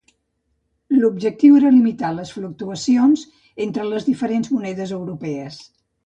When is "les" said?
2.15-2.31, 3.91-4.07